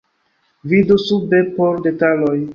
[0.71, 2.39] Vidu sube por detaloj.